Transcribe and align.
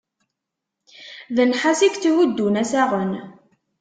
D 1.35 1.37
nnḥas 1.43 1.79
i 1.81 1.83
yetthuddun 1.87 2.59
assaɣen. 2.61 3.11